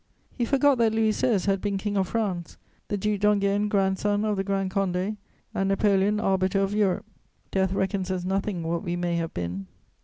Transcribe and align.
He 0.31 0.45
forgot 0.45 0.79
that 0.79 0.93
Louis 0.93 1.11
XVI. 1.11 1.45
had 1.45 1.61
been 1.61 1.77
King 1.77 1.95
of 1.95 2.07
France, 2.07 2.57
the 2.87 2.97
Duc 2.97 3.19
d'Enghien 3.19 3.69
grandson 3.69 4.25
of 4.25 4.35
the 4.35 4.43
Grand 4.43 4.71
Condé, 4.71 5.17
and 5.53 5.69
Napoleon 5.69 6.19
arbiter 6.19 6.61
of 6.61 6.73
Europe: 6.73 7.05
Death 7.51 7.71
reckons 7.71 8.09
as 8.09 8.25
nothing 8.25 8.63
what 8.63 8.81
we 8.81 8.95
may 8.95 9.17
have 9.17 9.35
been. 9.35 9.67